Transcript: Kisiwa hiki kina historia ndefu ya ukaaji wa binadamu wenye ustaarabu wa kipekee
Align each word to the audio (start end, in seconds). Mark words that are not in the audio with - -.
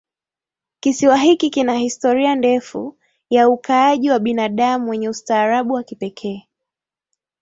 Kisiwa 0.79 1.17
hiki 1.17 1.49
kina 1.49 1.73
historia 1.77 2.35
ndefu 2.35 2.97
ya 3.29 3.49
ukaaji 3.49 4.09
wa 4.11 4.19
binadamu 4.19 4.89
wenye 4.89 5.09
ustaarabu 5.09 5.73
wa 5.73 5.83
kipekee 5.83 6.47